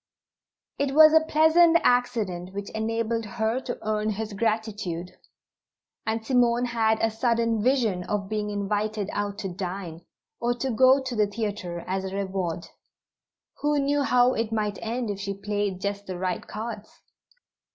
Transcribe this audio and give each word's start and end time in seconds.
It 0.79 0.95
was 0.95 1.13
a 1.13 1.19
pleasant 1.19 1.77
accident 1.83 2.55
which 2.55 2.71
enabled 2.71 3.23
her 3.37 3.59
to 3.61 3.77
earn 3.87 4.09
his 4.09 4.33
gratitude, 4.33 5.11
and 6.07 6.25
Simone 6.25 6.65
had 6.65 6.97
a 6.99 7.11
sudden 7.11 7.61
vision 7.61 8.05
of 8.05 8.27
being 8.27 8.49
invited 8.49 9.09
out 9.13 9.37
to 9.37 9.47
dine, 9.49 10.03
or 10.39 10.55
go 10.55 10.99
to 11.03 11.15
the 11.15 11.27
theatre, 11.27 11.83
as 11.85 12.03
a 12.05 12.15
reward. 12.15 12.65
Who 13.59 13.77
knew 13.77 14.01
how 14.01 14.33
it 14.33 14.51
might 14.51 14.79
end 14.81 15.11
if 15.11 15.19
she 15.19 15.35
played 15.39 15.79
just 15.81 16.07
the 16.07 16.17
right 16.17 16.47
cards? 16.47 17.03